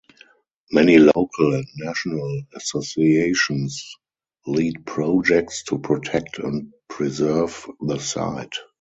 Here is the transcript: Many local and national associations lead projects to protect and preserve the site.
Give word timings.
Many 0.71 0.97
local 0.97 1.53
and 1.53 1.67
national 1.77 2.41
associations 2.55 3.97
lead 4.47 4.83
projects 4.83 5.61
to 5.65 5.77
protect 5.77 6.39
and 6.39 6.73
preserve 6.89 7.69
the 7.81 7.99
site. 7.99 8.55